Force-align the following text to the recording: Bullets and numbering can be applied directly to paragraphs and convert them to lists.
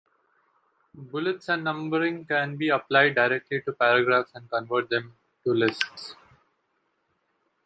Bullets 0.95 1.47
and 1.49 1.63
numbering 1.63 2.25
can 2.25 2.57
be 2.57 2.69
applied 2.69 3.13
directly 3.13 3.61
to 3.61 3.71
paragraphs 3.73 4.31
and 4.33 4.49
convert 4.49 4.89
them 4.89 5.13
to 5.43 5.53
lists. 5.53 6.15